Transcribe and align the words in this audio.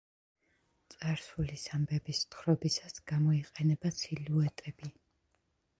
წარსულის 0.93 1.65
ამბების 1.79 2.23
თხრობისას 2.33 2.99
გამოიყენება 3.13 3.95
სილუეტები. 4.01 4.93